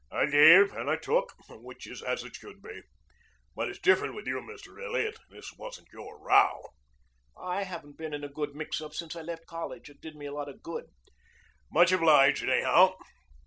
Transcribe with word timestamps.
"I 0.11 0.25
gave 0.25 0.73
and 0.73 0.89
I 0.89 0.95
took, 0.95 1.31
which 1.47 1.85
was 1.85 2.01
as 2.01 2.23
it 2.23 2.35
should 2.35 2.59
be. 2.59 2.81
But 3.55 3.69
it's 3.69 3.77
different 3.77 4.15
with 4.15 4.25
you, 4.25 4.37
Mr. 4.41 4.83
Elliot. 4.83 5.19
This 5.29 5.53
wasn't 5.59 5.89
your 5.93 6.17
row." 6.19 6.69
"I 7.39 7.65
hadn't 7.65 7.99
been 7.99 8.11
in 8.15 8.23
a 8.23 8.27
good 8.27 8.55
mix 8.55 8.81
up 8.81 8.95
since 8.95 9.15
I 9.15 9.21
left 9.21 9.45
college. 9.45 9.91
It 9.91 10.01
did 10.01 10.15
me 10.15 10.25
a 10.25 10.33
lot 10.33 10.49
of 10.49 10.63
good." 10.63 10.85
"Much 11.71 11.91
obliged, 11.91 12.41
anyhow." 12.49 12.95